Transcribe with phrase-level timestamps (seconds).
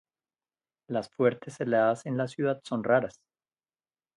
[0.89, 3.21] Las fuertes heladas en la ciudad son raras.